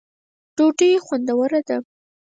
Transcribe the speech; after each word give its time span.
ډوډۍ 0.55 0.91
خوندوره 1.05 1.59
ده. 1.67 1.77